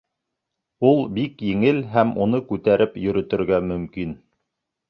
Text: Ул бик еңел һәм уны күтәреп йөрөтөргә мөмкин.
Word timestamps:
Ул 0.91 1.01
бик 1.17 1.43
еңел 1.49 1.83
һәм 1.97 2.15
уны 2.25 2.41
күтәреп 2.53 2.99
йөрөтөргә 3.05 3.63
мөмкин. 3.75 4.21